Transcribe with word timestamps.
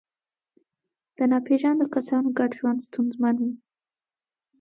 د 1.17 1.19
ناپېژاندو 1.31 1.85
کسانو 1.95 2.27
ګډ 2.39 2.51
ژوند 2.59 2.79
ستونزمن 2.87 3.35
و. 3.39 3.43